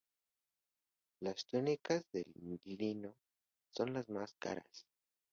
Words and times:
Las 1.19 1.45
túnicas 1.45 2.03
de 2.11 2.25
lino 2.63 3.13
son 3.69 3.93
las 3.93 4.09
más 4.09 4.33
caras. 4.39 4.87